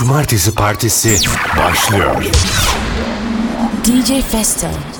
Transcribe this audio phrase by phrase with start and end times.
[0.00, 1.18] Cumartesi Partisi
[1.56, 2.24] başlıyor.
[3.84, 4.99] DJ Festo.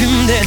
[0.00, 0.45] Bırakma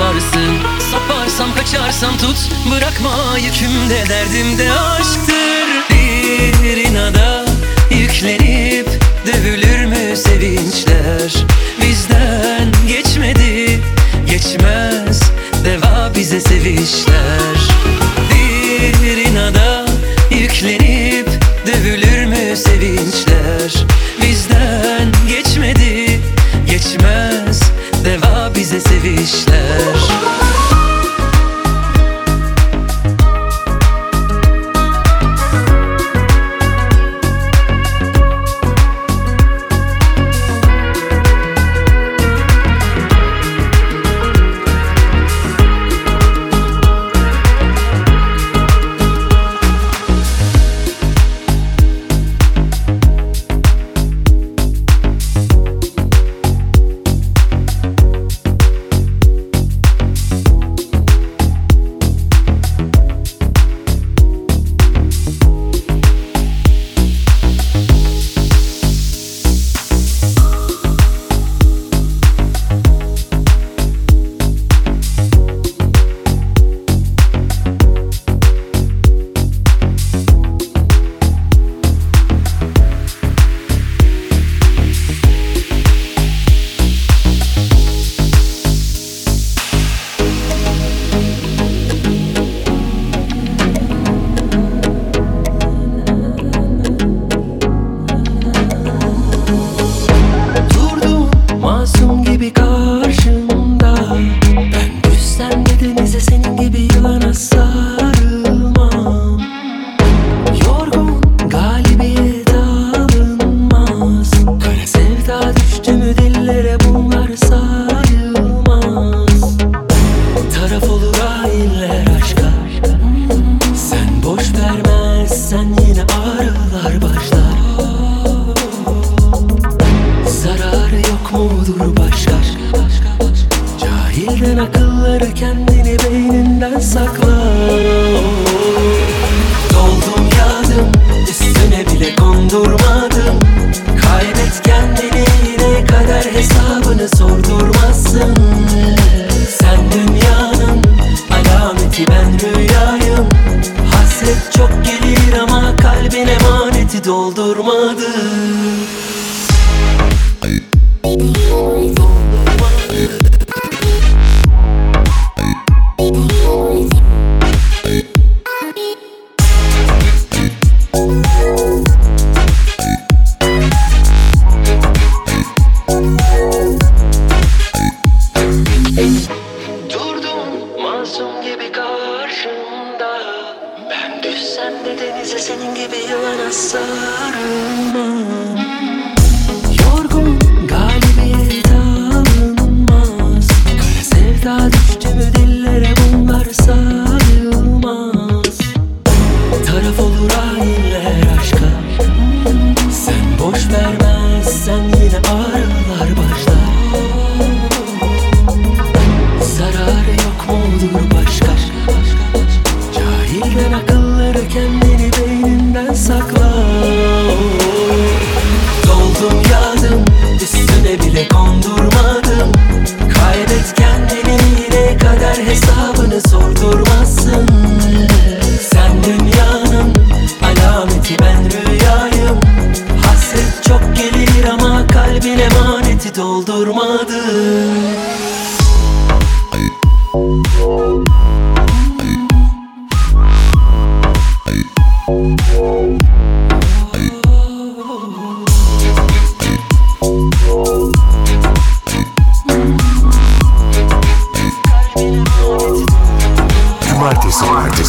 [0.00, 0.58] varsın
[0.90, 2.36] Saparsam kaçarsam tut
[2.70, 5.68] bırakma yükümde derdimde aşktır.
[5.90, 7.44] Bir inada
[7.90, 8.88] yüklenip
[9.26, 11.32] dövülür mü sevinçler?
[11.82, 13.80] Bizden geçmedi
[14.26, 15.20] geçmez
[15.64, 17.58] deva bize sevişler
[18.30, 19.86] bir inada
[20.30, 21.28] yüklenip
[21.66, 23.86] dövülür mü sevinçler?
[24.22, 26.20] Bizden geçmedi
[26.66, 27.60] geçmez
[28.04, 29.43] deva bize sevişler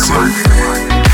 [0.05, 1.04] Cumartesi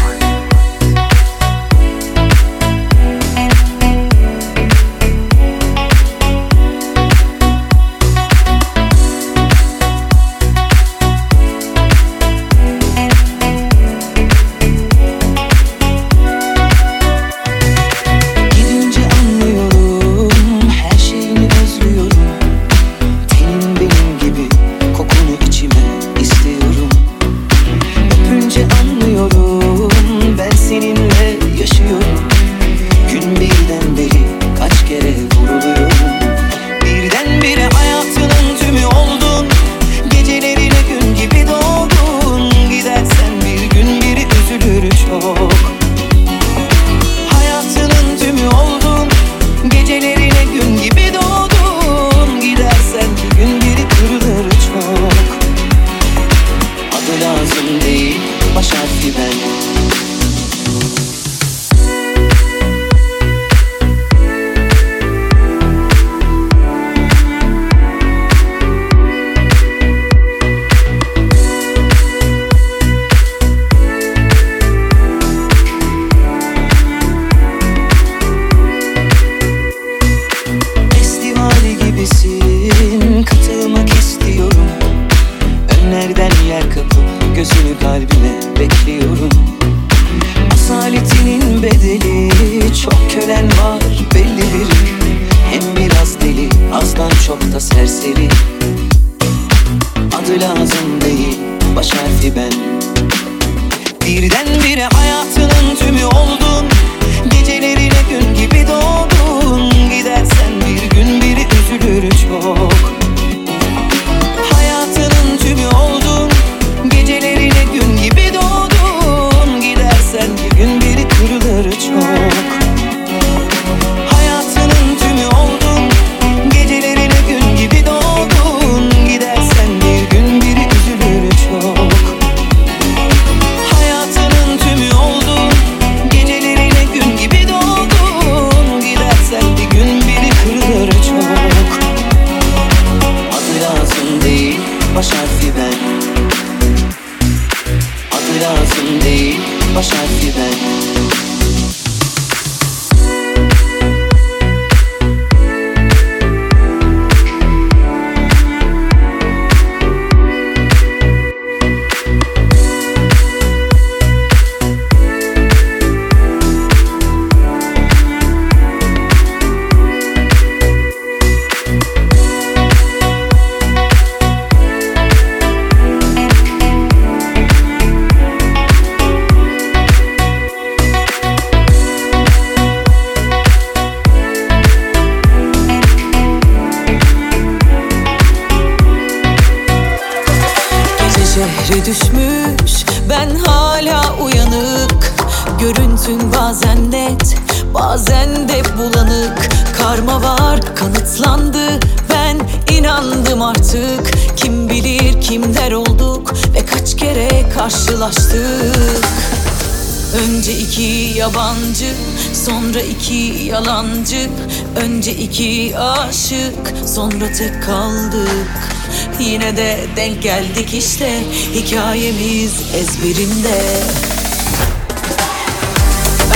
[219.95, 223.62] denk geldik işte Hikayemiz ezberimde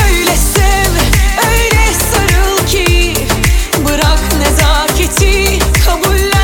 [0.08, 0.92] Öyle sev,
[1.50, 3.14] öyle sarıl ki
[3.86, 6.35] Bırak nezaketi kabul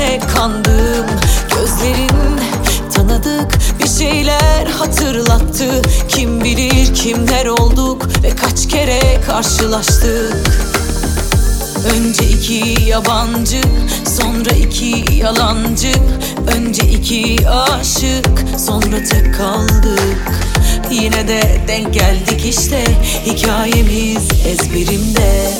[0.00, 1.06] gözlerine kandım.
[1.50, 2.40] Gözlerin
[2.94, 5.82] tanıdık bir şeyler hatırlattı.
[6.08, 10.34] Kim bilir kimler olduk ve kaç kere karşılaştık.
[11.94, 13.60] Önce iki yabancı,
[14.18, 15.92] sonra iki yalancı.
[16.56, 20.30] Önce iki aşık, sonra tek kaldık.
[20.90, 22.84] Yine de denk geldik işte
[23.26, 25.50] Hikayemiz ezberimde.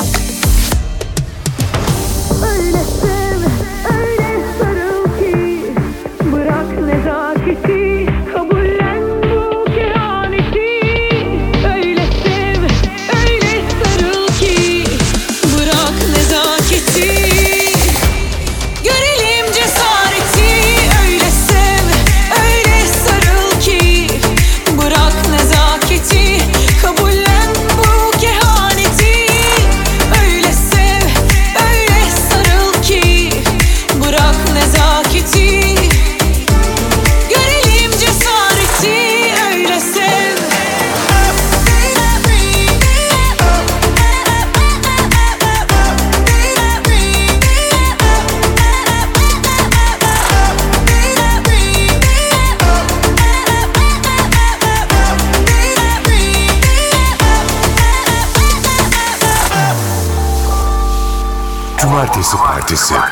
[62.71, 63.10] practice it.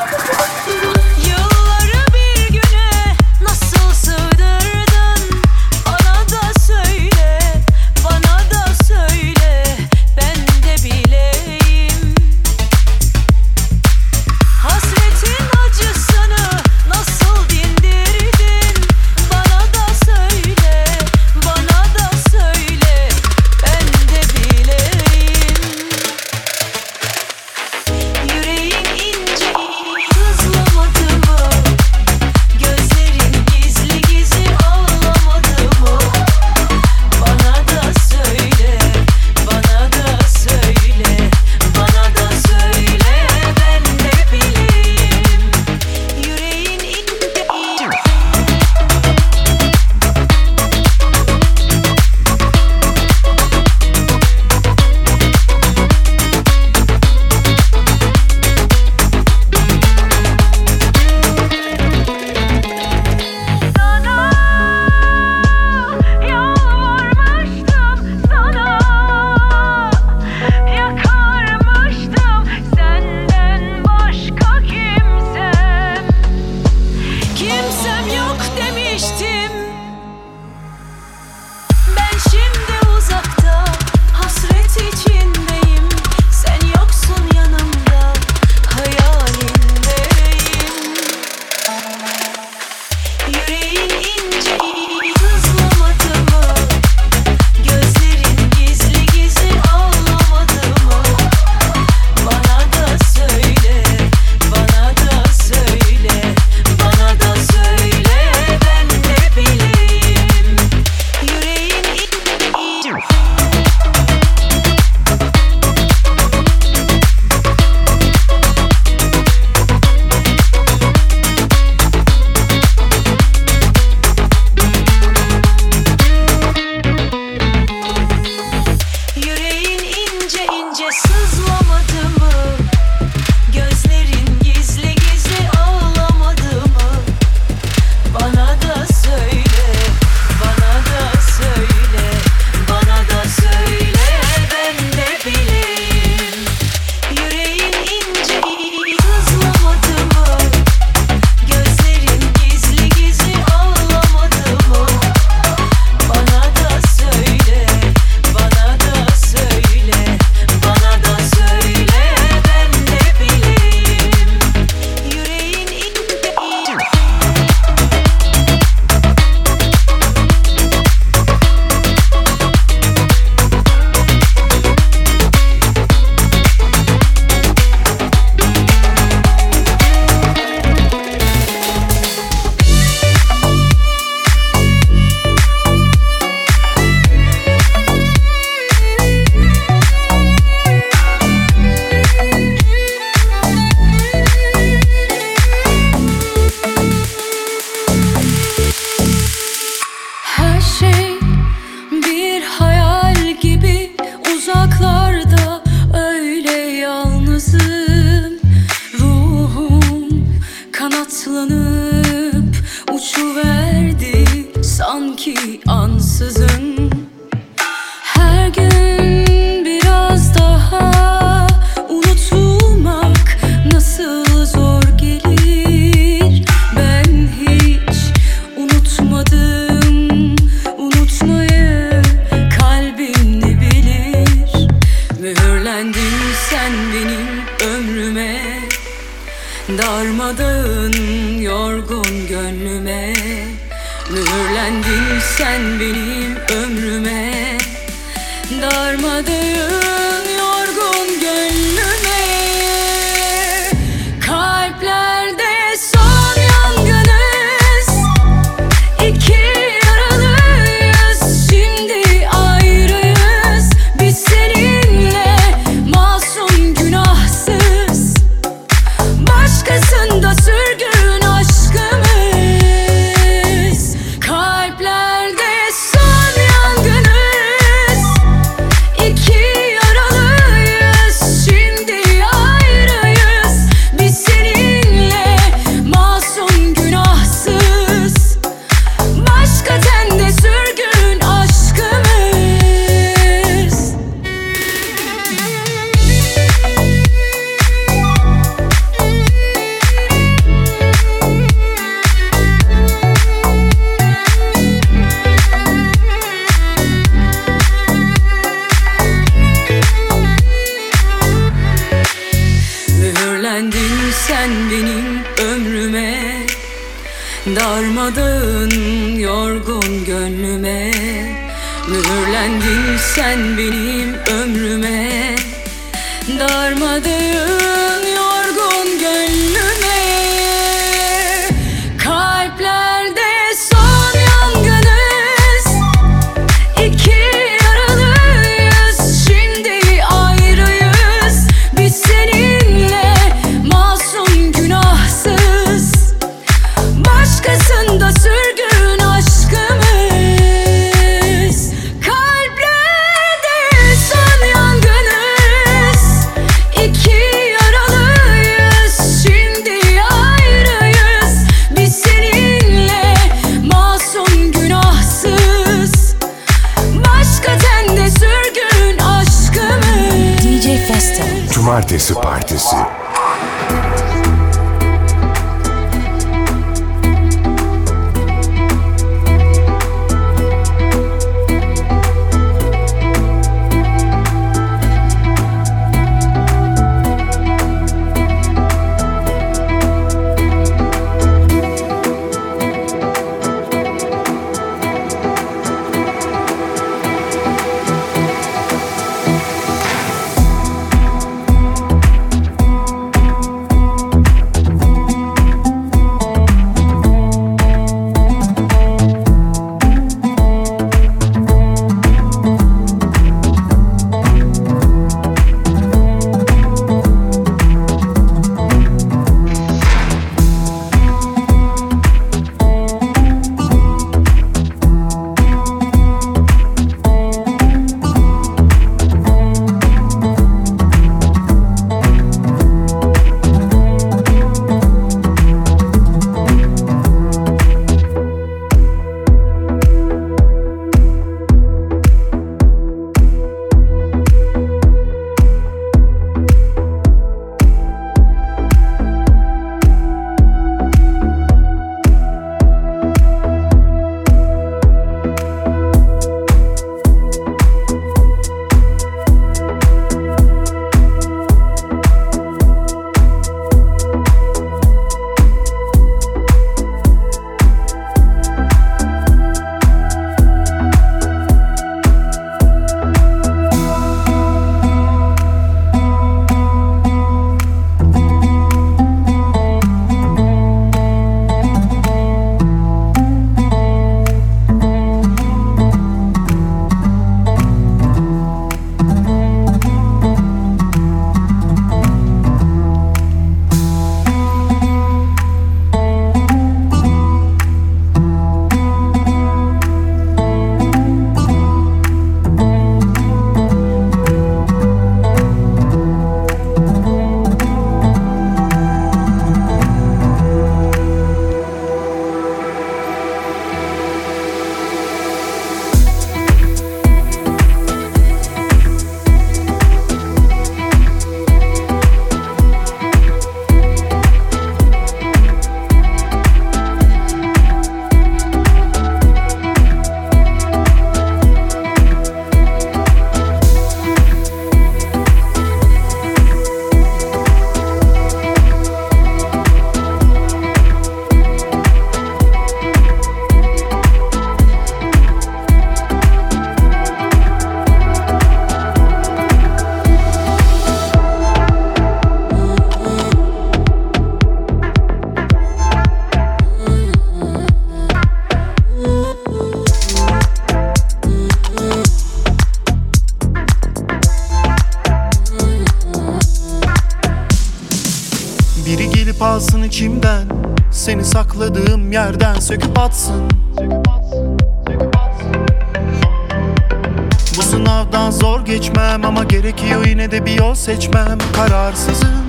[580.79, 582.47] Seçmem Kararsızım,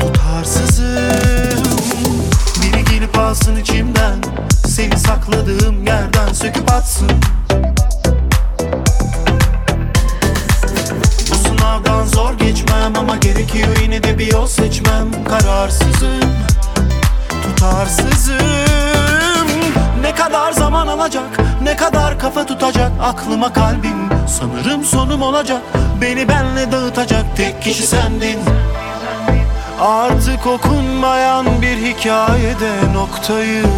[0.00, 0.86] tutarsızım.
[2.62, 4.18] Biri gelip alsın içimden
[4.66, 7.10] Seni sakladığım yerden söküp atsın.
[11.30, 15.24] Bu sınavdan zor geçmem ama gerekiyor yine de bir yol seçmem.
[15.28, 16.32] Kararsızım,
[17.42, 18.36] tutarsızım.
[20.00, 24.08] Ne kadar zaman alacak, ne kadar kafa tutacak Aklıma kalbim.
[24.38, 25.62] Sanırım sonum olacak
[26.00, 28.38] Beni benle dağıtacak tek kişi sendin.
[29.80, 33.70] Artık okunmayan bir hikayede noktayım.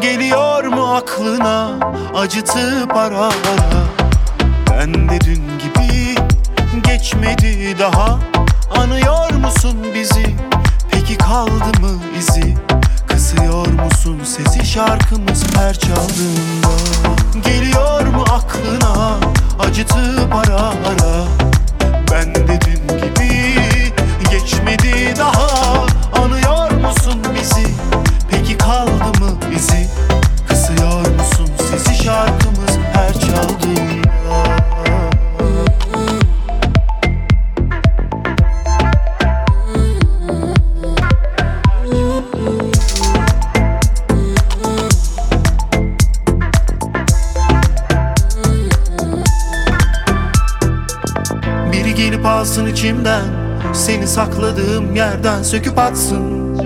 [0.00, 1.70] Geliyor mu aklına
[2.14, 3.32] acıtıp ara ara
[4.70, 6.14] Ben de dün gibi
[6.82, 8.18] geçmedi daha.
[8.76, 10.36] Anıyor musun bizi?
[10.90, 12.54] Peki kaldı mı izi
[13.84, 16.68] musun sesi şarkımız her çaldığında
[17.44, 19.16] Geliyor mu aklına?
[19.58, 21.24] Acıtıp ara ara.
[22.12, 23.54] Ben de dün gibi
[24.30, 25.72] geçmedi daha.
[26.22, 27.66] Anıyor musun bizi?
[28.30, 29.21] Peki kaldı mı
[52.82, 53.24] içimden
[53.72, 56.58] Seni sakladığım yerden söküp atsın.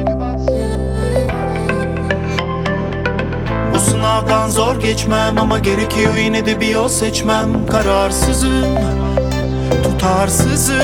[3.75, 7.67] Bu sınavdan zor geçmem ama gerekiyor yine de bir yol seçmem.
[7.67, 8.75] Kararsızım,
[9.83, 10.77] tutarsızım.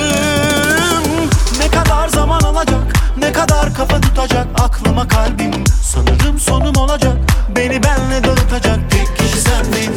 [1.58, 5.64] Ne kadar zaman alacak, ne kadar kafa tutacak Aklıma kalbim.
[5.82, 7.16] Sanırım sonum olacak
[7.56, 9.92] Beni benle dağıtacak tek kişi sendin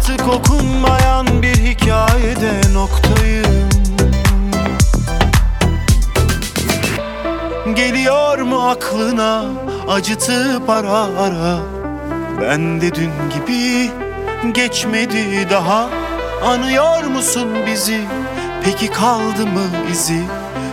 [0.00, 3.68] Artık okunmayan bir hikayede noktayım.
[7.74, 9.44] Geliyor mu aklına
[9.88, 11.58] acıtıp ara ara?
[12.40, 13.90] Ben de dün gibi
[14.52, 15.88] geçmedi daha.
[16.44, 18.00] Anıyor musun bizi?
[18.64, 20.22] Peki kaldı mı izi?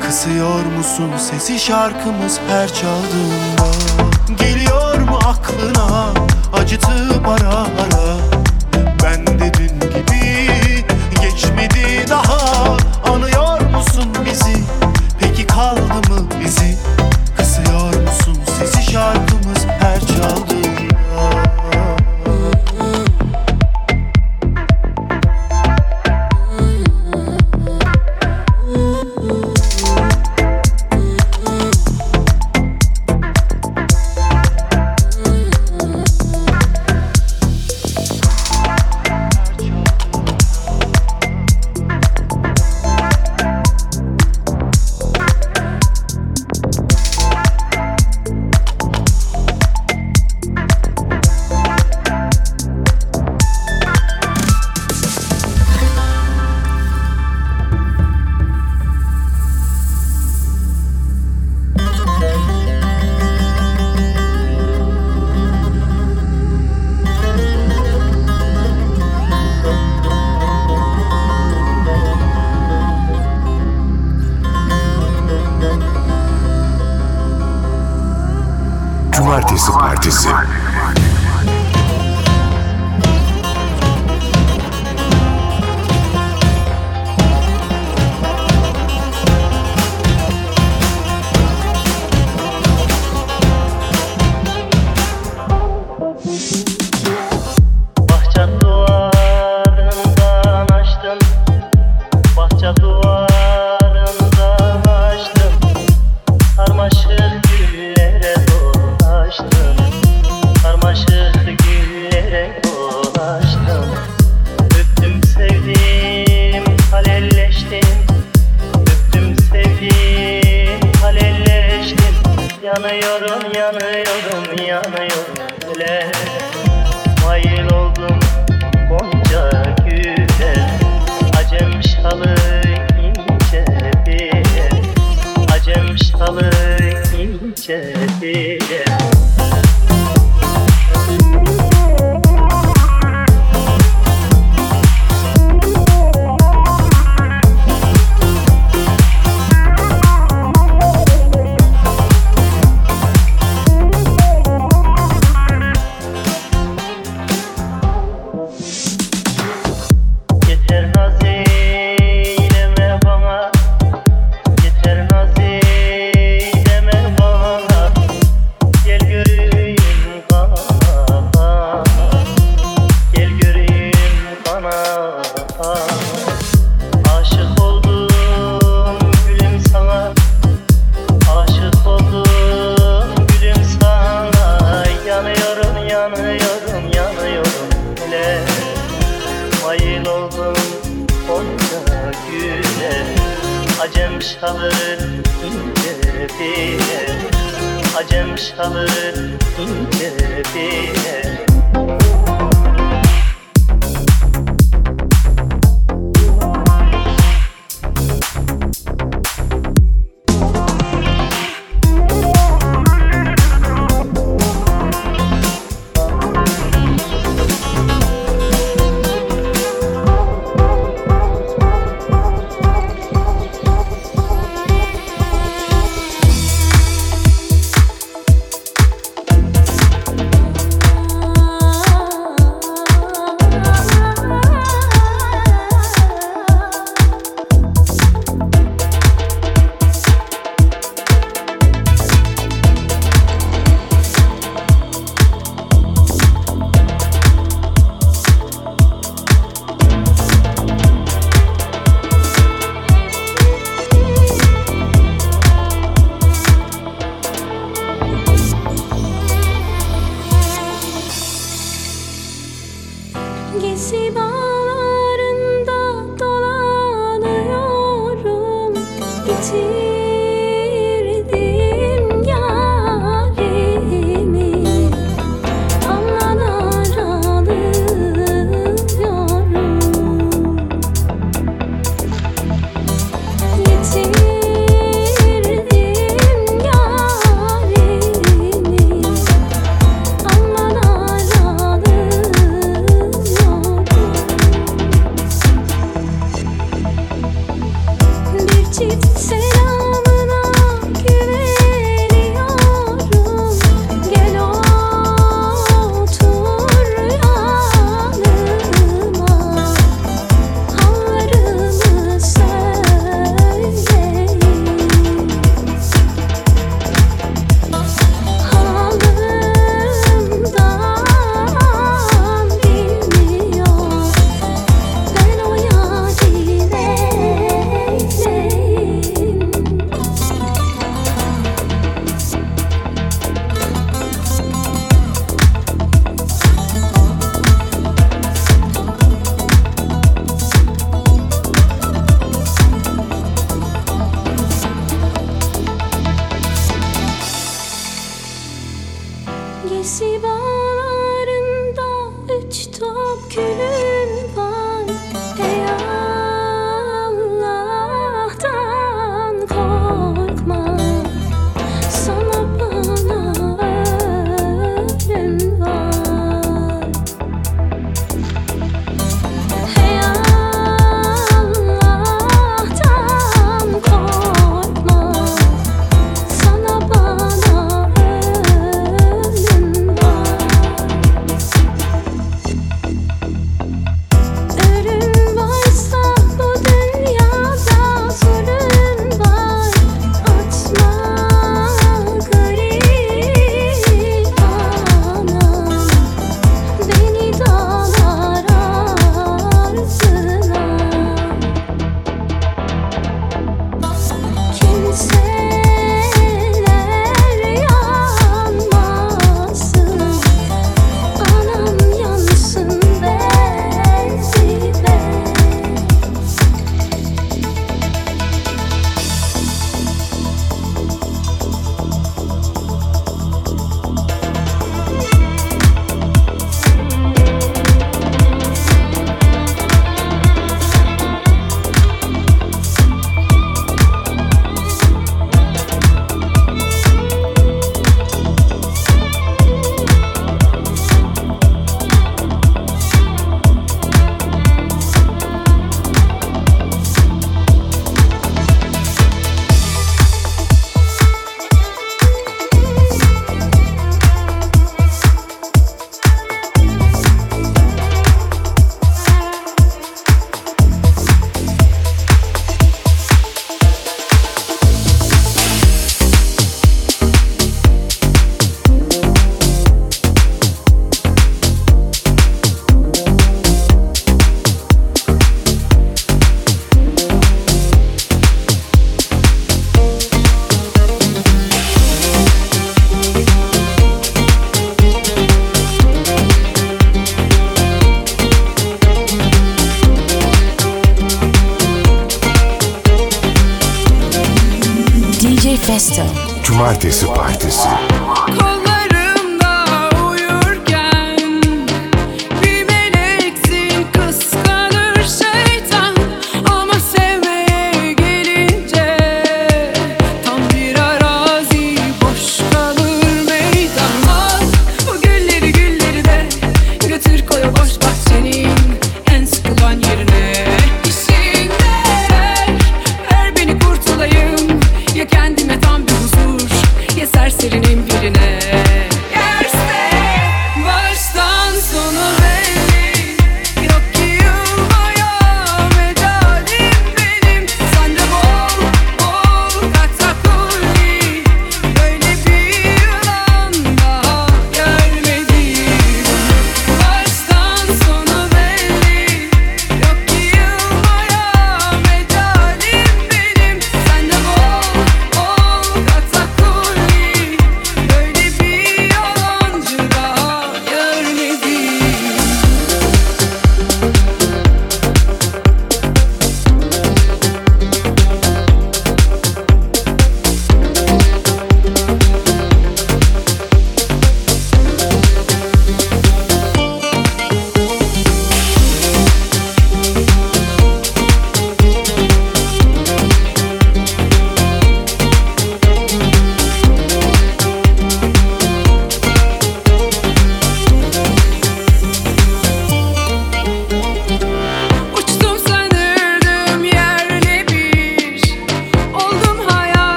[0.00, 1.58] Kısıyor musun sesi?
[1.58, 3.70] Şarkımız her çaldığında.
[4.38, 6.12] Geliyor mu aklına
[6.52, 8.39] acıtıp ara ara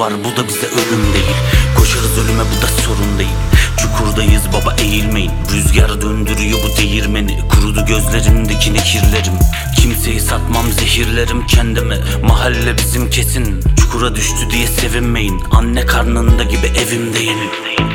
[0.00, 1.36] var bu da bize ölüm değil.
[1.78, 3.36] Koşarız ölüme bu da sorun değil.
[3.76, 5.30] Çukurdayız baba eğilmeyin.
[5.52, 7.38] Rüzgar döndürüyor bu değirmeni.
[7.48, 9.38] Kurudu gözlerimdeki nehirlerim
[9.76, 11.98] Kimseyi satmam zehirlerim kendime.
[12.24, 13.60] Mahalle bizim kesin.
[13.80, 15.42] Çukura düştü diye sevinmeyin.
[15.50, 17.38] Anne karnında gibi evimdeyim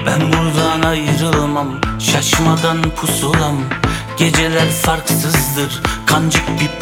[0.05, 1.81] Ben buradan ayrılamam.
[1.99, 3.55] Şaşmadan pusulam.
[4.17, 5.81] Geceler farksızdır.
[6.05, 6.74] Kancık bir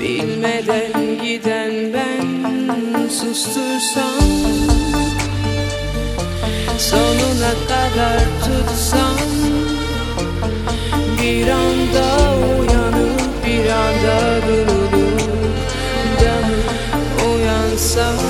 [0.00, 4.24] Bilmeden giden ben sustursam
[6.78, 9.16] Sonuna kadar tutsam
[11.22, 15.20] Bir anda uyanıp bir anda durulup
[17.26, 18.29] Uyansam.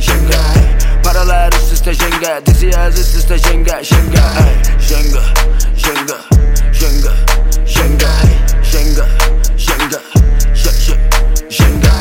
[0.00, 0.40] jenga
[1.04, 4.24] Paralar üst üste jenga Dizi yaz üst üste jenga jenga
[4.88, 5.22] Jenga
[5.76, 6.18] jenga
[6.72, 7.12] jenga
[7.66, 8.10] jenga
[8.70, 9.06] jenga
[9.56, 10.00] jenga
[11.50, 12.00] jenga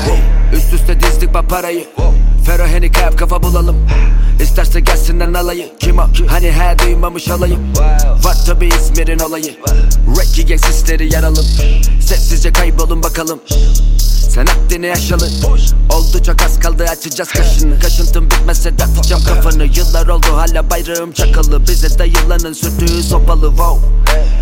[0.53, 1.87] Üst üste dizdik bak parayı.
[2.45, 3.87] Ferro handicap kafa bulalım.
[4.41, 6.03] İsterse gelsinler alayı Kim o?
[6.27, 7.73] Hani her duymamış olayım
[8.23, 9.55] Var tabi İzmir'in olayı.
[10.19, 11.45] Reki gang sisleri yaralım.
[12.01, 13.39] Sessizce kaybolun bakalım
[14.35, 15.27] sen Akdeni yaşalı.
[15.89, 17.79] Oldu çok az kaldı açacağız kaşını.
[17.79, 19.65] Kaşıntım bitmese de atacağım kafanı.
[19.65, 21.67] Yıllar oldu hala bayrağım çakalı.
[21.67, 23.89] Bize dayılanın sürdüğü sopalı wow.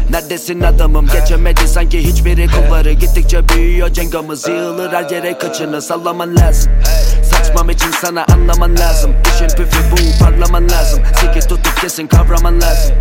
[0.09, 1.07] Neredesin adamım?
[1.13, 4.47] Geçemedi sanki hiçbiri kulları Gittikçe büyüyor cengamız.
[4.47, 6.71] Yığılır her yere kaçını sallaman lazım.
[7.31, 9.11] Saçmam için sana anlaman lazım.
[9.35, 11.03] İşin püfü bu parlaman lazım.
[11.19, 12.95] Siki tutup kesin kavraman lazım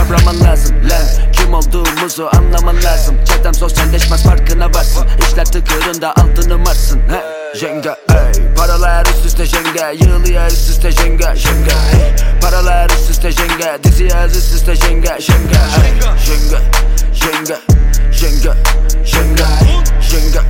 [0.00, 0.76] Kavraman lazım.
[0.90, 3.16] Lan Kim olduğumuzu anlaman lazım.
[3.24, 5.06] Çetem sosyalleşmez farkına varsın.
[5.28, 7.00] İşler tıkırında altını marsın.
[7.08, 8.54] He Jenga ey.
[8.56, 12.40] Paralar üst üste jenga Yığılıyor üst üste jenga jenga ey.
[12.40, 15.92] Paralar üst üste jenga Dizi yaz üst üste jenga jenga ey.
[16.26, 16.60] Jenga
[17.14, 17.58] jenga
[18.12, 18.56] jenga
[19.04, 19.46] jenga
[20.10, 20.42] jenga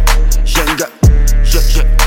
[0.46, 0.86] jenga
[1.44, 1.99] je- je- jenga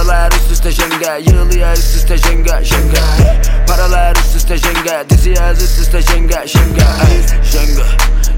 [0.00, 5.30] Paralar üst üste jenga Yığılıyor üst üste jenga jenga ey Paralar üst üste jenga Dizi
[5.30, 7.20] yaz üst üste jenga jenga ey
[7.52, 7.84] Jenga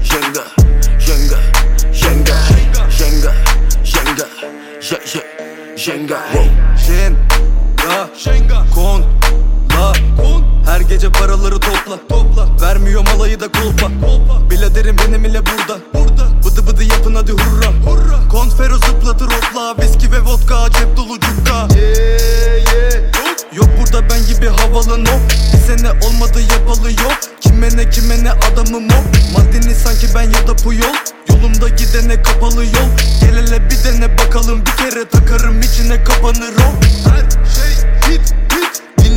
[0.03, 0.43] jenga
[0.99, 1.37] jenga
[1.93, 2.37] jenga
[2.99, 3.33] jenga
[3.83, 4.25] jenga
[4.81, 6.49] je- je- jenga hey.
[6.87, 7.17] Jen,
[7.83, 8.09] ya,
[8.75, 9.05] kon,
[9.75, 9.93] la
[10.73, 12.47] Her gece paraları topla, topla.
[12.61, 13.87] Vermiyor malayı da kulpa,
[14.49, 16.27] Biladerim benim ile burada, burada.
[16.45, 18.29] Bıdı bıdı yapın hadi hurra, hurra.
[18.31, 19.83] Konfero zıplatır hopla.
[19.83, 21.53] Viski ve vodka cep dolu cukka.
[21.53, 23.55] Yeah, yeah.
[23.55, 25.11] Yok burada ben gibi havalı no.
[25.53, 27.17] Bir sene olmadı yapalı yok.
[27.41, 30.95] Kime ne kime ne adamım o Maddeni sanki ben ya da puyol
[31.29, 32.89] Yolumda gidene kapalı yol.
[33.21, 34.61] Gel hele bir dene bakalım.
[34.65, 36.69] Bir kere takarım içine kapanır o.
[37.09, 38.42] Her şey hit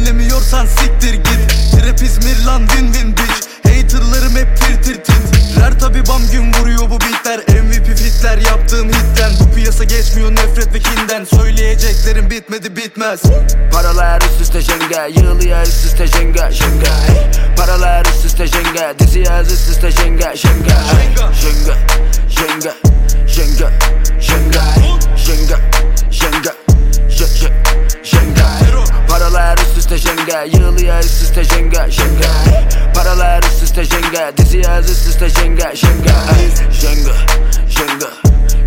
[0.07, 1.73] Dinlemiyorsan siktir git.
[1.73, 3.47] Trap İzmir lan win win bitch.
[3.65, 5.17] Haterlarım hep tir tir tit
[5.61, 7.39] Rer tabi bam gün vuruyor bu beatler.
[7.39, 9.33] MVP fitler yaptığım hitten.
[9.41, 11.25] Bu piyasa geçmiyor nefret ve kinden.
[11.25, 13.23] Söyleyeceklerim bitmedi bitmez.
[13.73, 17.55] Paralar üst üste jenga Yığılıyor üst üste jenga jenga ey.
[17.57, 21.15] Paralar üst üste jenga Dizi yaz üst üste jenga jenga ey.
[21.17, 21.77] Jenga jenga
[22.29, 22.75] jenga
[23.29, 23.71] jenga
[24.21, 26.76] jenga jenga je- je- jenga
[29.37, 31.93] Paralar üst üste jenga Yığılıyor üst üste jenga ey.
[32.95, 36.49] Paralar üst üste jenga Dizi yaz üst üste jenga jenga ey.
[36.81, 37.17] Jenga
[37.69, 38.11] jenga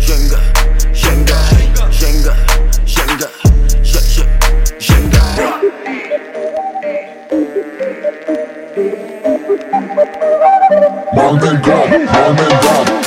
[0.00, 0.40] jenga
[0.94, 1.36] jenga
[1.92, 2.34] jenga
[2.86, 3.30] jenga
[3.84, 4.28] je- je-
[4.80, 5.20] jenga
[11.14, 13.00] Mom and dad,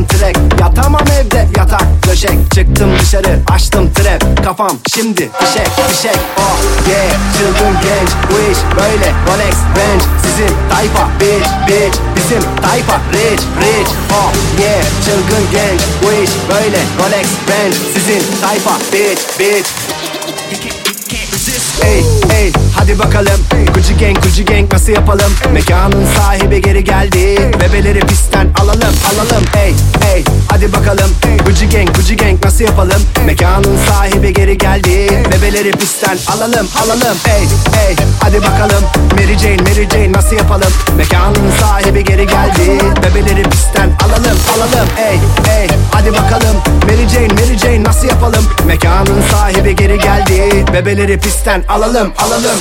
[0.00, 0.36] trek.
[0.60, 2.38] Yatamam evde yatak döşek.
[2.54, 6.18] Çıktım dışarı açtım trap Kafam şimdi fişek fişek.
[6.38, 7.12] Oh yeah.
[7.38, 9.08] Çılgın genç bu iş böyle.
[9.26, 11.08] Rolex Range Sizin tayfa.
[11.20, 13.00] Bitch bitch Bizim tayfa.
[13.12, 13.90] Rich rich.
[14.12, 14.82] Oh yeah.
[15.04, 16.78] Çılgın genç bu iş böyle.
[16.98, 18.74] Rolex Range Sizin tayfa.
[18.92, 19.70] Bitch bitch
[21.80, 22.04] Ey
[22.38, 23.40] ey hadi bakalım.
[23.74, 25.32] Gucci gang Gucci gang nasıl yapalım?
[25.52, 27.50] Mekanın sahibi geri geldi.
[27.60, 29.44] Bebeleri pistten alalım alalım.
[29.56, 29.74] Ey
[30.14, 31.10] ey hadi bakalım.
[31.46, 33.02] Gucci gang Gucci gang nasıl yapalım?
[33.26, 35.24] Mekanın sahibi geri geldi.
[35.32, 37.16] Bebeleri pistten alalım alalım.
[37.26, 37.42] Ey
[37.88, 38.84] ey hadi bakalım.
[39.12, 40.72] Mary Jane Mary Jane nasıl yapalım?
[40.96, 42.78] Mekanın sahibi geri geldi.
[43.02, 44.88] Bebeleri pistten alalım alalım.
[44.98, 45.18] Ey
[45.60, 45.68] ey
[46.02, 46.56] hadi bakalım.
[46.86, 48.44] Mary Jane Mary Jane nasıl yapalım?
[48.66, 50.64] Mekanın sahibi geri geldi.
[50.72, 52.58] Bebeleri pistten alalım alalım.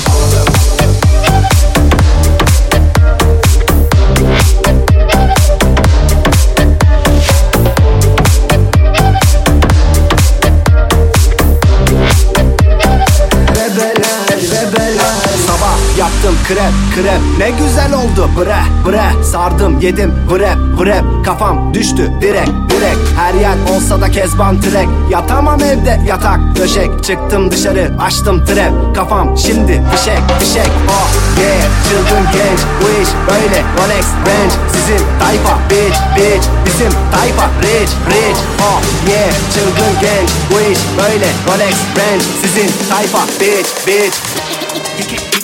[15.98, 19.24] Yaptım krep krep Ne güzel oldu bre bre.
[19.24, 24.88] Sardım yedim vrep vrep Kafam düştü direk direk Her yer olsa da kezban trek.
[25.10, 27.04] Yatamam evde yatak döşek.
[27.04, 30.70] Çıktım dışarı açtım trap Kafam şimdi fişek fişek.
[30.90, 31.62] Oh yeah.
[31.90, 33.64] Çılgın genç Bu iş böyle.
[33.78, 36.48] Rolex Range Sizin tayfa bitch bitch.
[36.66, 38.40] Bizim tayfa rich rich.
[38.62, 39.32] Oh yeah.
[39.54, 41.28] Çılgın genç Bu iş böyle.
[41.48, 45.41] Rolex Range Sizin tayfa bitch bitch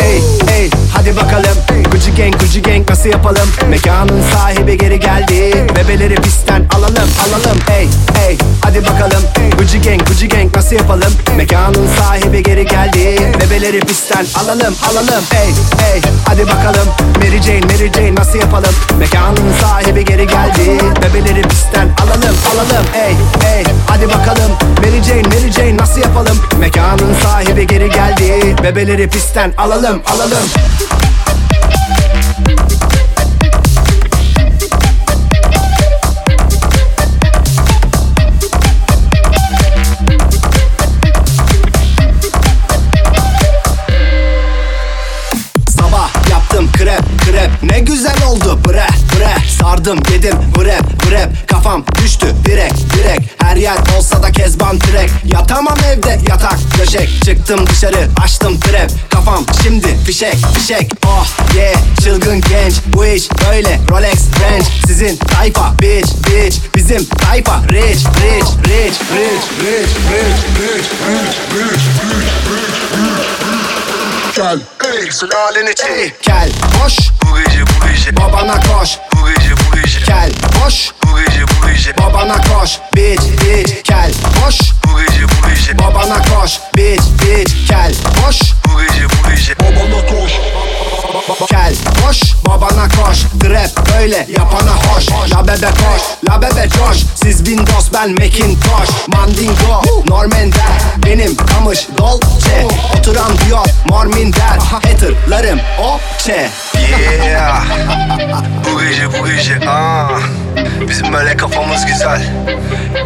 [0.00, 0.22] Ey
[0.58, 1.56] ey hadi bakalım.
[1.92, 3.48] Gucci gang Gucci gang nasıl yapalım?
[3.68, 5.66] Mekanın sahibi geri geldi.
[5.76, 7.58] Bebeleri pistten alalım alalım.
[7.78, 7.88] Ey
[8.28, 9.22] ey hadi bakalım.
[9.58, 11.12] Gucci gang Gucci gang nasıl yapalım?
[11.36, 13.16] Mekanın sahibi geri geldi.
[13.40, 15.24] Bebeleri pistten alalım alalım.
[15.34, 15.48] Ey
[15.94, 16.88] ey hadi bakalım.
[17.16, 18.74] Mary Jane Mary Jane nasıl yapalım?
[18.98, 20.78] Mekanın sahibi geri geldi.
[21.02, 22.86] Bebeleri pistten alalım alalım.
[22.94, 23.16] Ey
[23.56, 24.52] ey hadi bakalım.
[24.78, 26.38] Mary Jane Mary Jane nasıl yapalım?
[26.58, 28.56] Mekanın sahibi geri geldi.
[28.62, 31.11] Bebeleri pistten alalım alalım alalım.
[47.62, 48.86] Ne güzel oldu bre
[49.16, 55.10] bre Sardım yedim bre bre Kafam düştü direkt direkt Her yer olsa da kezban direk
[55.24, 62.40] Yatamam evde yatak döşek Çıktım dışarı açtım trap Kafam şimdi fişek fişek Oh yeah çılgın
[62.40, 69.00] genç Bu iş böyle Rolex Range Sizin tayfa bitch bitch Bizim tayfa rich rich rich
[69.12, 71.92] rich rich rich rich rich rich
[74.36, 74.58] Gel.
[74.84, 76.50] Ey sülaleni çek Gel.
[76.82, 76.96] Koş.
[77.22, 78.16] Bu gece bu gece.
[78.16, 78.98] Babana koş.
[79.12, 80.00] Bu gece bu gece.
[80.06, 80.30] Gel.
[80.64, 80.90] Koş.
[81.04, 81.98] Bu gece bu gece.
[81.98, 82.78] Babana koş.
[82.96, 83.84] Bitch bitch.
[83.84, 84.12] Gel.
[84.44, 84.58] Koş.
[84.84, 85.78] Bu gece bu gece.
[85.78, 86.60] Babana koş.
[86.76, 87.68] Bitch bitch.
[87.68, 87.94] Gel.
[88.26, 88.40] Koş.
[88.64, 89.58] Bu gece bu gece.
[89.58, 90.32] Babana koş
[91.28, 93.18] Gel koş babana koş.
[93.40, 95.06] Trap böyle yapana hoş.
[95.32, 96.98] La bebe koş la bebe coş.
[97.14, 98.90] Siz Windows ben Macintosh.
[99.08, 100.60] Mandingo Normander
[101.06, 102.66] Benim kamış Dolce.
[102.98, 106.48] Oturan diyor mor minder Haterlarım o çe
[107.26, 107.62] Yeah.
[108.74, 109.70] Bu gece bu gece.
[109.70, 110.08] Aa.
[110.88, 112.22] Bizim böyle kafamız güzel.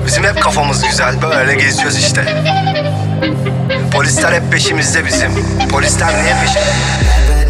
[0.06, 1.22] Bizim hep kafamız güzel.
[1.22, 2.44] Böyle geziyoruz işte.
[3.92, 5.30] Polisler hep peşimizde bizim.
[5.70, 7.45] Polisler niye peşimizde?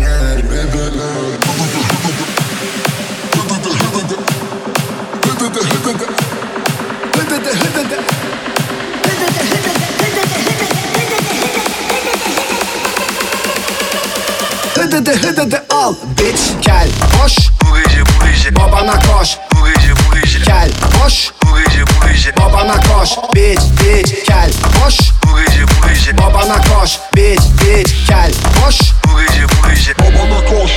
[15.06, 15.94] Hıdıdı hıdıdı al.
[16.18, 16.88] Bitch Gel.
[17.22, 17.36] Koş.
[17.62, 18.56] Bu gece bu gece.
[18.56, 19.36] Babana koş.
[19.52, 20.38] Bu gece bu gece.
[20.38, 20.70] Gel.
[21.02, 21.30] Koş.
[21.42, 22.36] Bu gece bu gece.
[22.36, 23.10] Babana koş.
[23.34, 24.50] Bitch bitch Gel.
[24.82, 24.98] Koş.
[25.26, 26.18] Bu gece bu gece.
[26.18, 26.98] Babana koş.
[27.16, 28.32] Bitch bitch Gel.
[28.64, 28.80] Koş.
[29.04, 29.98] Bu gece bu gece.
[29.98, 30.70] Babana koş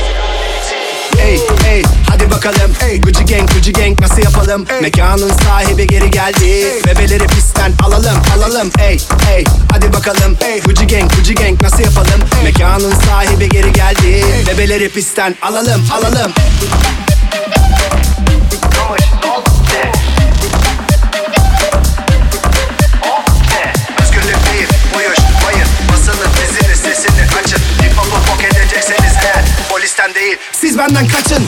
[1.70, 2.72] Ey ey hadi bakalım.
[2.90, 4.66] Ey Gucci gang Gucci gang nasıl yapalım?
[4.82, 6.66] Mekanın sahibi geri geldi.
[6.88, 8.70] Bebeleri pistten alalım alalım.
[8.80, 8.98] Ey
[9.36, 10.38] ey hadi bakalım.
[10.42, 12.22] Ey Gucci gang Gucci gang nasıl yapalım?
[12.44, 14.26] Mekanın sahibi geri geldi.
[14.48, 16.32] Bebeleri pistten alalım alalım.
[18.30, 19.19] Özgürlük
[30.30, 30.40] Değil.
[30.52, 31.48] Siz benden kaçın.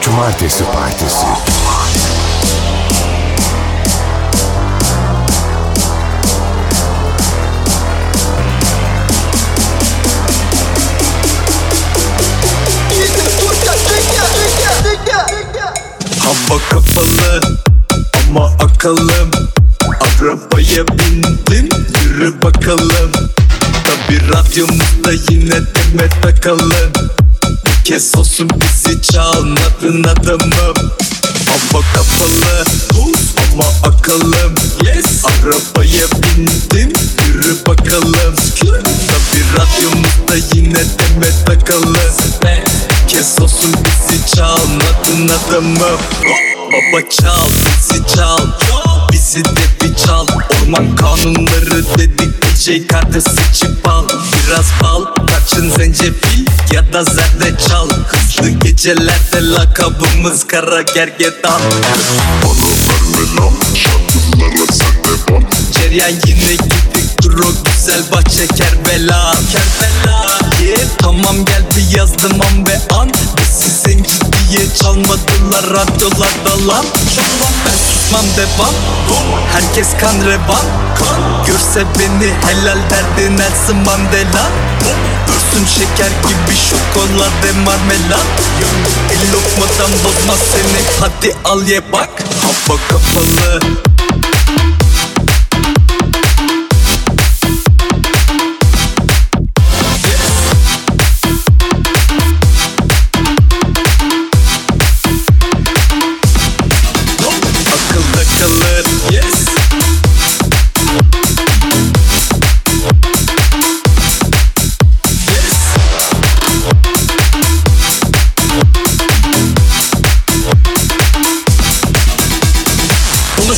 [0.00, 1.31] Cumartesi Partisi
[16.32, 17.40] Hava kapalı
[18.28, 19.30] ama akıllım
[20.00, 21.68] Arabaya bindim
[22.04, 23.12] yürü bakalım.
[23.84, 26.92] Tabi radyomuzda yine demet takalım.
[27.66, 30.74] Bir kez olsun bizi çalmadın adamım.
[31.48, 32.64] Hava kapalı
[33.52, 34.54] ama akıllım
[34.84, 35.24] yes.
[35.24, 36.92] Arabaya bindim
[37.26, 38.34] yürü bakalım.
[38.60, 41.96] Tabi radyomuzda yine demet takalım
[43.12, 45.78] kez olsun bizi çalmadın adamım
[46.72, 48.38] Baba çal bizi çal.
[49.12, 50.26] Bizi de bir çal.
[50.62, 54.08] Orman kanunları dedik şey kartı sıçıp al.
[54.08, 61.60] Biraz bal kaçın zencefil ya da zerdeçal Hızlı gecelerde lakabımız kara gergedan.
[65.72, 69.34] Ceryan yine gitti kuru güzel bahçe kerbela.
[69.52, 70.26] Kerbela.
[70.62, 70.88] Yeah.
[70.98, 73.08] Tamam geldi yazdım an ve an.
[73.08, 74.06] Ve sizin
[74.50, 76.84] diye çalmadılar radyolarda lan
[77.66, 78.74] Ben susmam devam
[79.52, 80.66] Herkes kan revan
[81.46, 84.50] Görse beni helal derdi Nelson Mandela.
[85.28, 88.26] Dursun şeker gibi şokolade marmelat
[89.10, 92.10] El lokmadan bozmaz seni hadi al ye bak.
[92.42, 93.91] Hava kapalı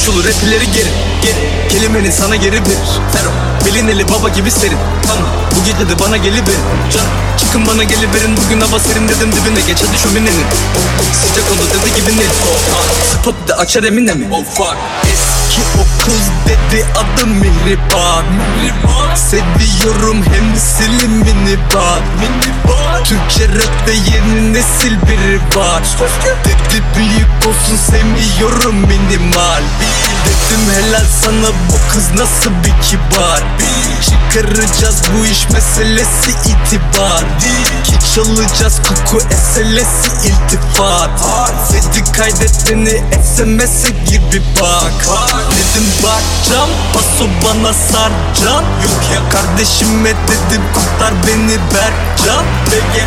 [0.07, 0.89] konuşulur rapileri geri
[1.23, 1.69] Geri.
[1.69, 3.01] Kelimeni sana geri verir.
[3.13, 3.31] Fero
[3.65, 4.79] Bilineli baba gibi serin.
[5.07, 6.65] Tamam Bu gece de bana geliverin.
[6.93, 8.37] Canım Çıkın bana geliverin.
[8.37, 9.61] Bugün hava serin dedim dibine.
[9.67, 10.45] Geç hadi şöminenin
[11.13, 12.27] Sıcak oldu dedi gibi ne?
[13.13, 14.77] Spot de açar emine mi Oh fuck
[15.55, 18.25] Eski o kız dedi adım Mihriban.
[19.17, 22.03] Seviyorum hem silimini bak.
[23.05, 25.83] Türkçe rapte yeni nesil biri var.
[26.45, 29.63] Dedi büyük olsun sevmiyorum minimal.
[30.25, 33.43] Dedim helal sana bu kız nasıl bir kibar
[34.05, 37.25] Çıkaracağız bu iş meselesi itibar.
[37.85, 41.11] Ki çalacağız koku eselesi iltifat.
[41.73, 44.93] Dedi kaydet beni SMS'e gibi bak.
[45.51, 52.45] Dedim bakacağım paso bana sarcan Yok ya kardeşime dedim kurtar beni Berkcan.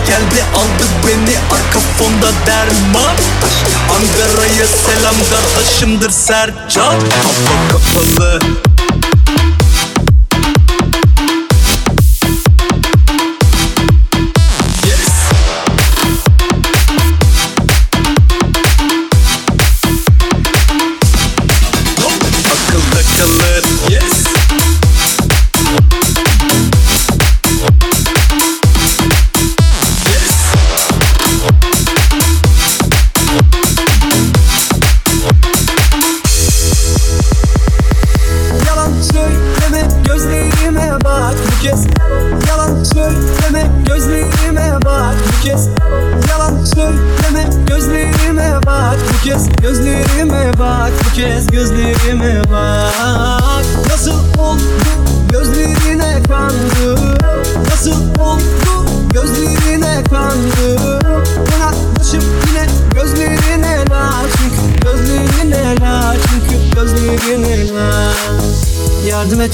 [0.08, 3.16] Geldi aldı beni arka fonda derman.
[3.96, 6.94] Ankara'ya selam kardeşimdir Sercan.
[6.94, 8.40] Hava kapalı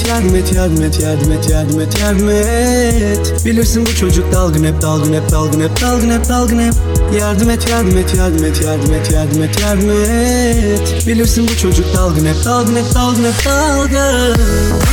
[0.04, 3.44] et yardım et yardım et yardım et yardım et yardım et.
[3.44, 6.74] Bilirsin bu çocuk dalgın hep dalgın hep dalgın hep dalgın hep dalgın hep.
[7.20, 11.06] Yardım et yardım et yardım et yardım et yardım et yardım et.
[11.06, 14.36] Bilirsin bu çocuk dalgın hep dalgın hep dalgın hep dalgın.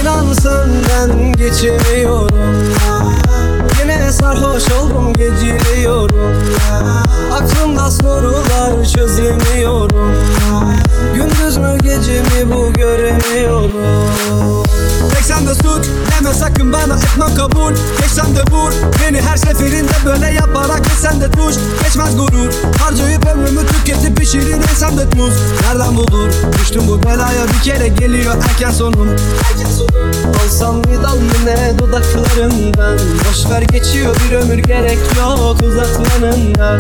[0.02, 2.38] İnan senden geçemiyorum
[3.82, 6.38] Yine sarhoş oldum geciliyorum.
[7.32, 10.16] Aklımda sorular çözemiyorum.
[11.16, 13.72] Gündüz mü gece mi bu göremiyorum
[15.14, 17.74] Tek sen de suç deme sakın bana etmem kabul.
[18.02, 18.72] Geçsem de vur
[19.02, 21.56] beni her seferinde böyle yaparak geçsen de tuş.
[21.84, 25.34] Geçmez gurur harcayıp ömrümü tüketip pişirir ensem de tuz.
[25.62, 26.30] Nereden bulur?
[26.60, 29.16] Düştüm bu belaya bir kere geliyor erken sonum
[30.46, 33.00] Olsam bir dal yine dudaklarından
[33.30, 36.80] Boş ver geçiyor bir ömür gerek yok uzaklarından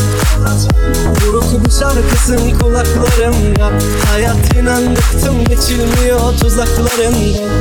[1.21, 3.71] Buruk bir şarkısın kulaklarımda.
[4.11, 7.51] Hayat inan bıktım geçilmiyor tuzaklarından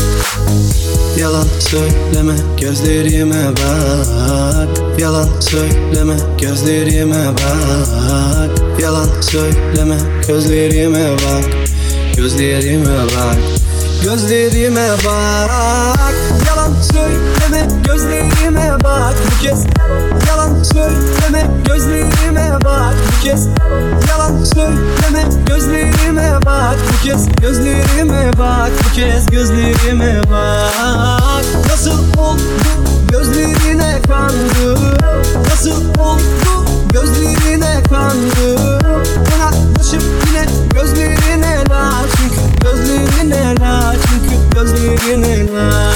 [1.21, 5.01] Yalan söyleme gözlerime bak.
[5.01, 8.81] Yalan söyleme gözlerime bak.
[8.81, 9.97] Yalan söyleme
[10.29, 11.45] gözlerime bak.
[12.17, 13.39] Gözlerime bak.
[14.05, 16.15] Gözlerime bak.
[16.47, 16.60] Yalan
[17.61, 19.65] söyleme gözlerime bak bu kez.
[20.29, 23.47] Yalan söyleme gözlerime bak bu kez.
[24.09, 27.29] Yalan söyleme gözlerime bak bu kez.
[27.41, 31.45] Gözlerime bak bu kez gözlerime bak.
[31.71, 32.41] Nasıl oldu
[33.11, 34.79] gözlerine kandı?
[35.51, 38.61] Nasıl oldu gözlerine kandı?
[39.31, 41.93] Yanaklaşıp yine gözlerine la.
[42.17, 45.93] Çünkü gözlerine la Çünkü gözlerine la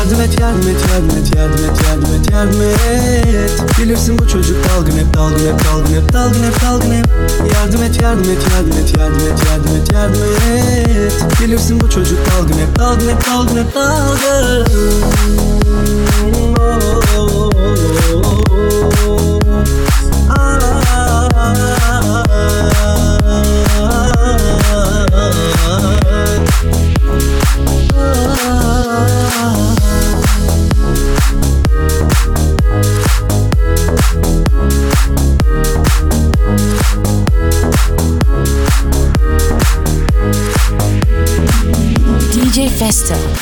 [0.00, 4.56] Yardım et yardım et yardım et yardım et yardım et yardım et Bilirsin bu çocuk
[4.68, 7.06] dalgın hep dalgın hep dalgın hep dalgın hep dalgın hep
[7.54, 12.18] Yardım et yardım et yardım et yardım et yardım et yardım et Bilirsin bu çocuk
[12.26, 14.70] dalgın hep dalgın hep dalgın hep dalgın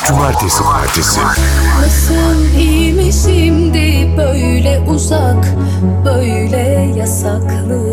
[0.08, 1.20] Cumartesi Partisi.
[1.80, 5.46] Nasıl iyi mi şimdi böyle uzak,
[6.04, 7.92] böyle yasaklı.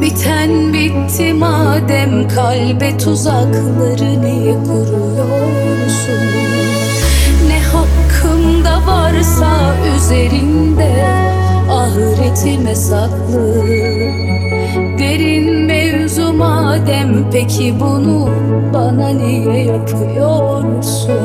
[0.00, 6.26] Biten bitti madem kalbe tuzakları niye kuruyorsun?
[7.48, 11.04] Ne hakkımda varsa üzerinde
[11.70, 13.64] ahiretime saklı.
[14.98, 15.68] Derin
[16.38, 18.28] madem peki bunu
[18.74, 21.18] bana niye yapıyorsun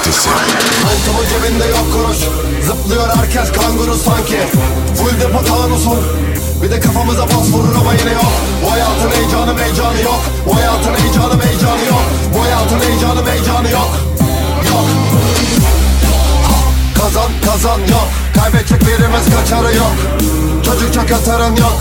[0.00, 0.28] Partisi
[0.84, 2.18] Montumun cebinde yok kuruş.
[2.66, 4.38] Zıplıyor herkes kanguru sanki.
[4.96, 5.98] Full depo tanusun
[6.62, 8.32] Bir de kafamıza bas vurur ama yine yok.
[8.64, 10.20] Bu hayatın heyecanı meycanı yok.
[10.46, 12.04] Bu hayatın heyecanı meycanı yok.
[12.34, 13.90] Bu hayatın heyecanı meycanı yok.
[14.70, 14.86] Yok.
[16.94, 18.08] Kazan kazan yok.
[18.34, 19.96] Kaybedecek birimiz kaçarı yok.
[20.64, 21.78] Çocuk yatarın yok.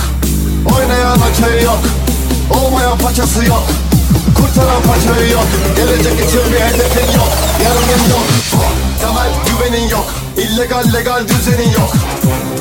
[0.75, 1.79] Oynayan açığı yok.
[2.51, 3.63] Olmayan paçası yok
[4.39, 5.45] Kurtaran paçayı yok.
[5.75, 7.29] Gelecek için bir hedefin yok.
[7.65, 8.25] Yarının yok.
[9.01, 10.05] Temel güvenin yok.
[10.37, 11.91] İllegal legal düzenin yok.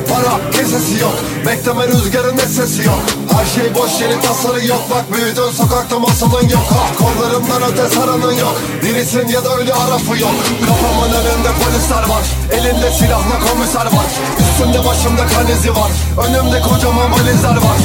[0.09, 1.14] Para kesesi yok.
[1.46, 2.98] Bekleme rüzgarın ne sesi yok.
[3.32, 4.80] Her şey boş yeni tasarı yok.
[4.90, 6.66] Bak büyüdün sokakta masalın yok.
[6.70, 8.56] Ha, Kollarımdan öte saranın yok.
[8.82, 10.34] Dirisin ya da ölü arafı yok.
[10.66, 12.24] Kafamın önünde polisler var.
[12.52, 14.09] Elinde silahla komiser var.
[14.40, 15.90] Üstümde başımda kan izi var.
[16.26, 17.78] Önümde kocaman valizler var.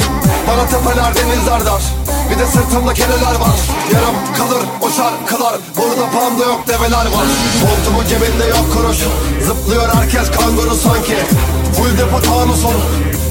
[0.48, 1.82] Bana tepeler denizler dar
[2.34, 3.56] Bir de sırtımda kereler var.
[3.94, 5.54] Yarım kalır o şarkılar.
[5.76, 7.26] Burada panda yok develer var.
[7.62, 8.98] Montumun cebinde yok kuruş.
[9.46, 11.16] Zıplıyor herkes kanguru sanki.
[11.76, 12.74] Full depo tanusun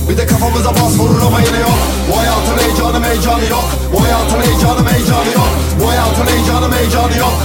[0.09, 1.79] Bir de kafamıza bas vurur ama yine yok.
[2.11, 3.65] Bu hayatın heyecanı meycanı yok.
[3.93, 5.49] Bu hayatın heyecanı meycanı yok.
[5.81, 7.37] Bu hayatın heyecanı meycanı yok.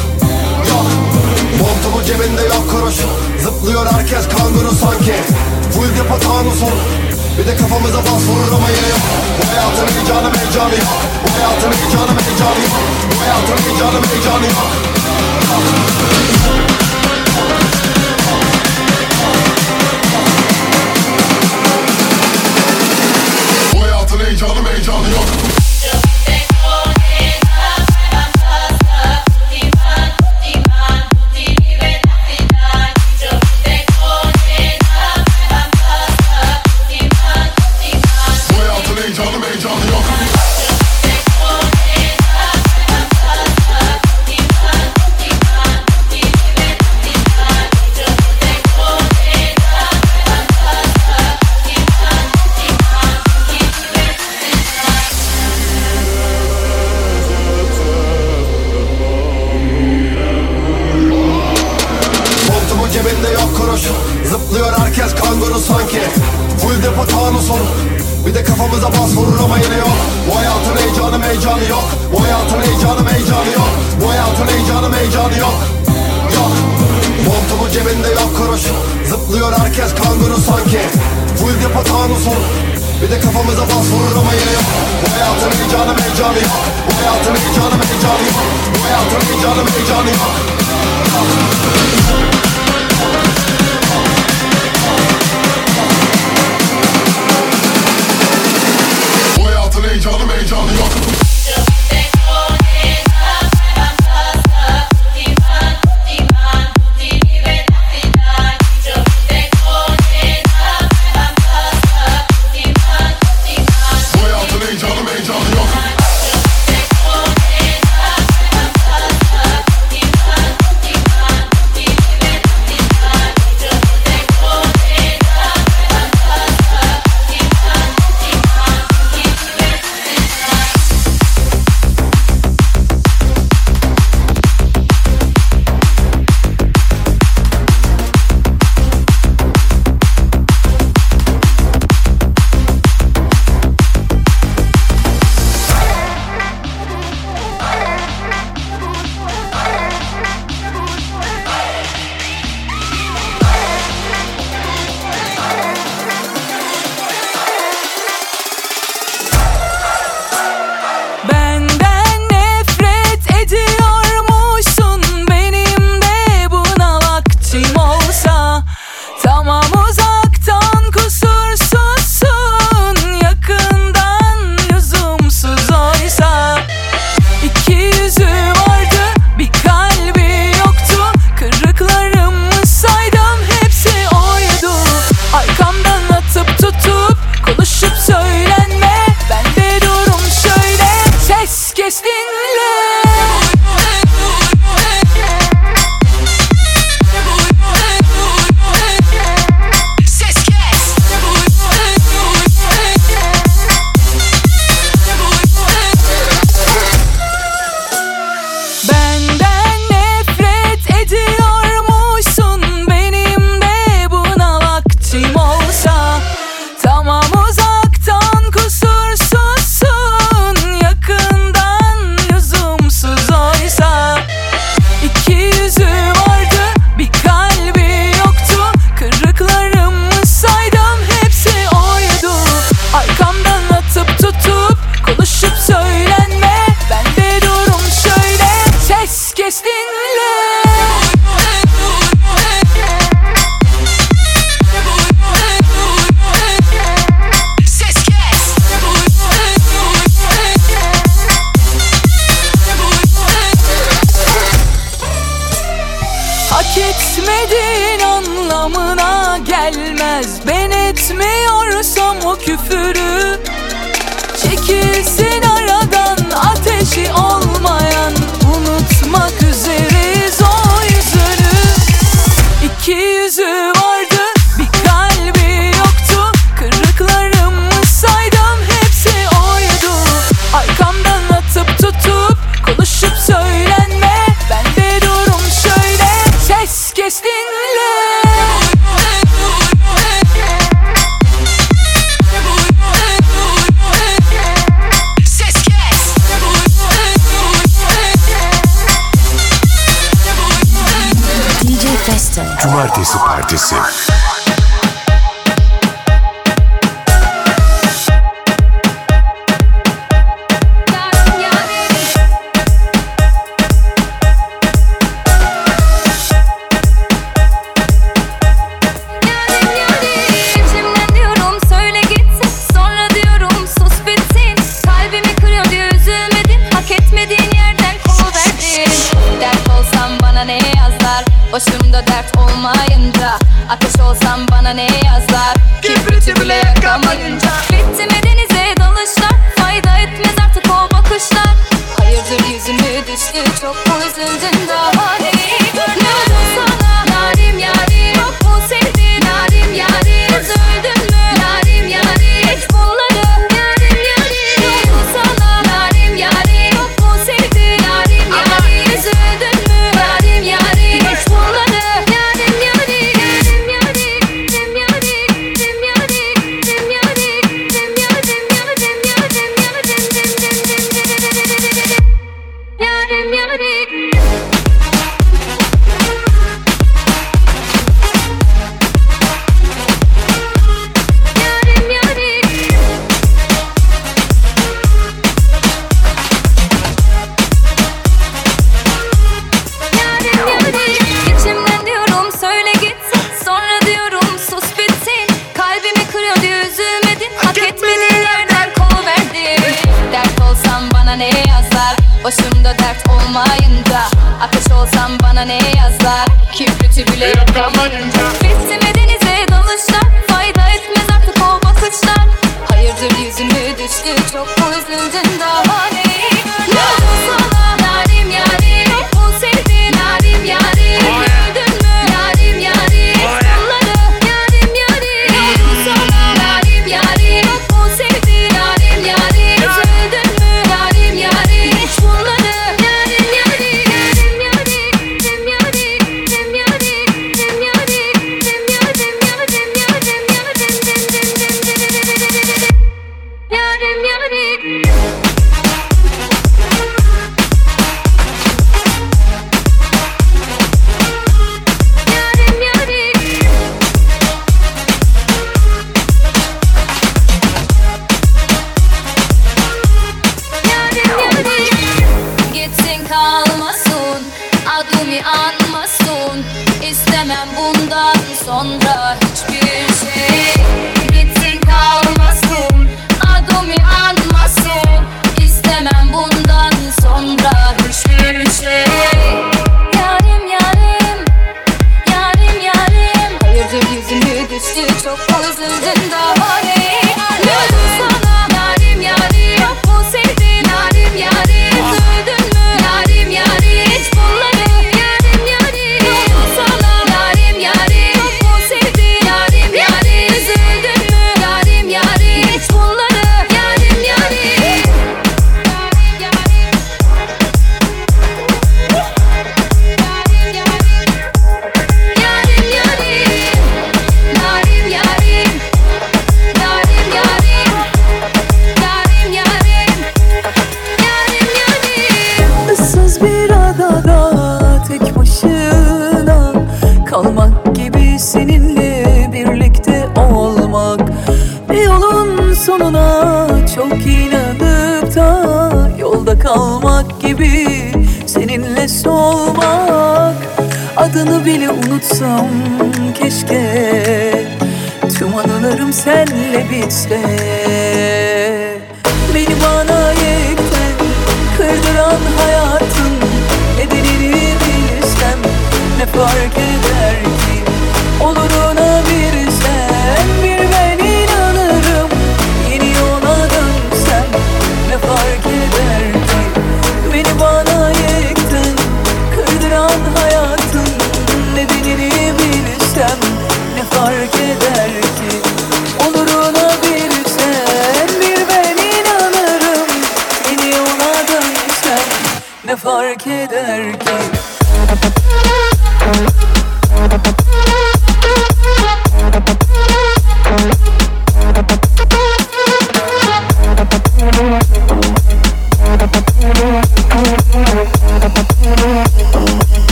[0.70, 0.86] Yok.
[1.60, 2.96] Montumun cebinde yok kuruş.
[3.42, 5.14] Zıplıyor herkes kanguru sanki.
[5.74, 6.74] Full depo tanusun
[7.38, 9.04] bir de kafamıza bas vurur ama yine yok.
[9.38, 10.90] Bu hayatın heyecanı meycanı yok.
[11.24, 12.76] Bu hayatın heyecanı meycanı yok.
[13.10, 16.27] Bu hayatın heyecanı meycanı yok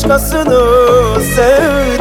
[0.00, 1.99] Başkasını sevdiğini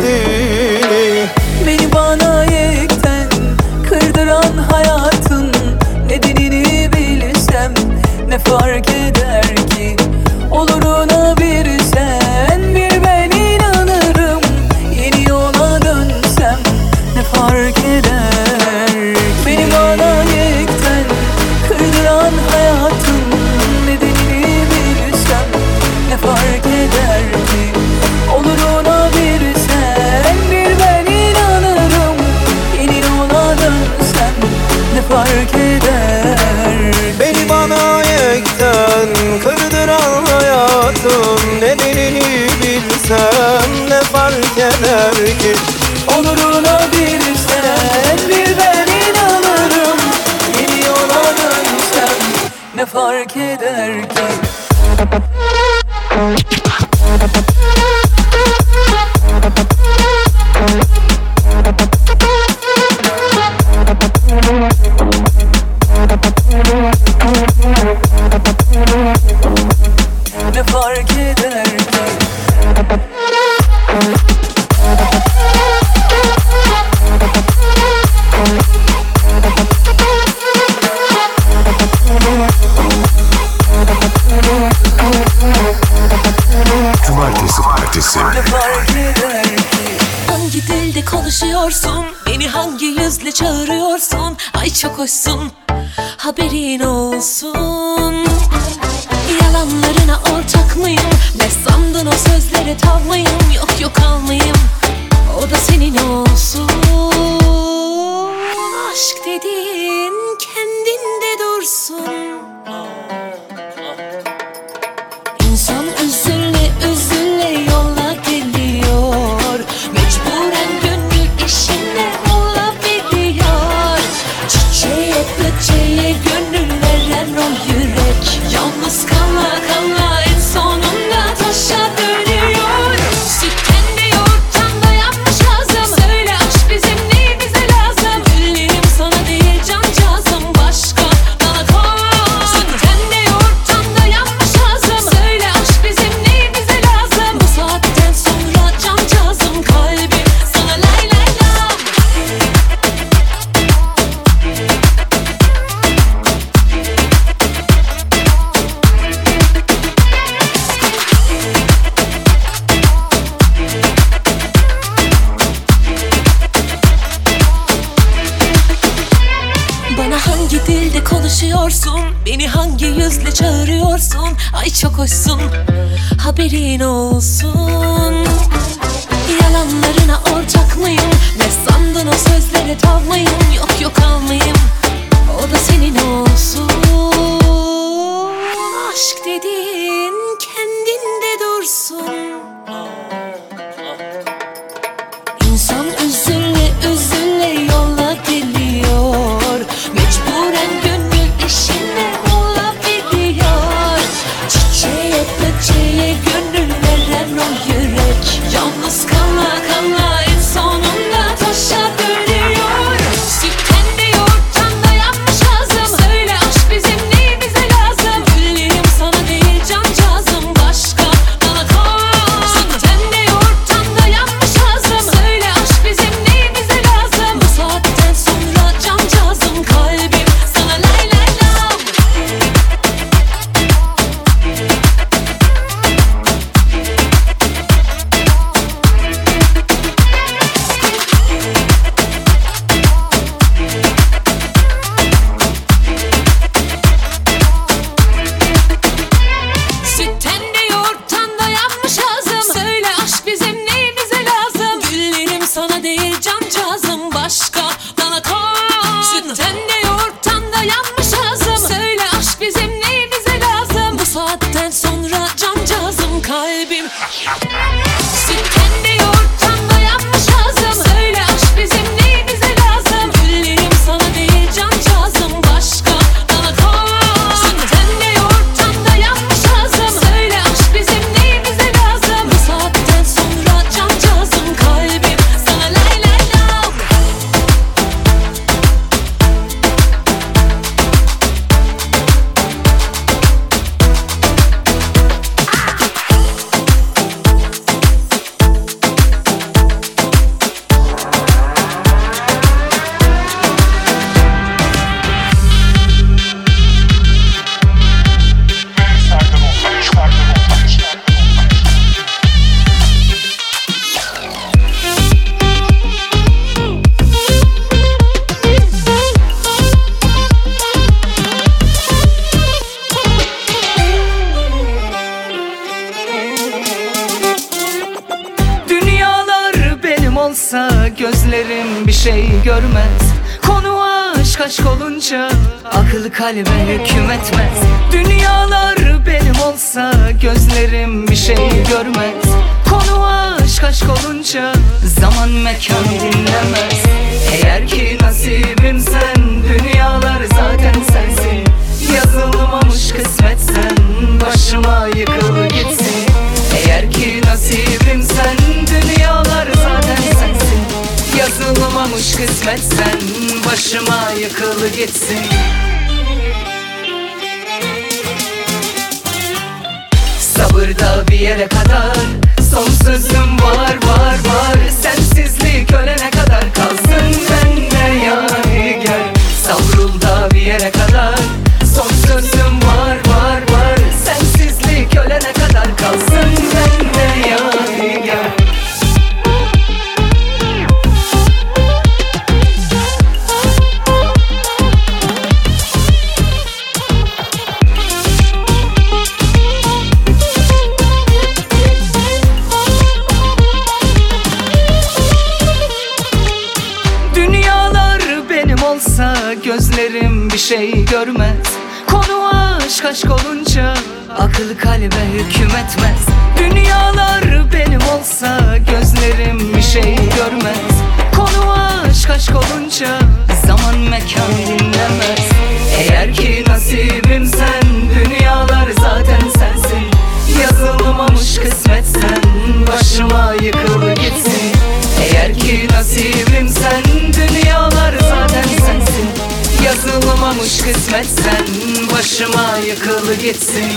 [440.74, 441.46] kısmetsen
[441.92, 443.72] Başıma yıkılı gitsin.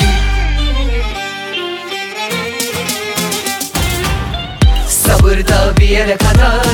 [4.89, 6.67] Sabır da bir yere kadar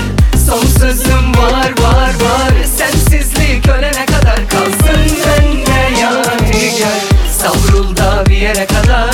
[0.47, 2.53] Sonsuzum var var var.
[2.77, 7.01] Sensizlik ölene kadar kalsın bende yani gel.
[7.39, 9.08] Savrul da bir yere kadar